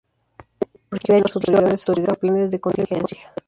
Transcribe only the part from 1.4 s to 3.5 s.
a las autoridades a buscar planes de contingencia.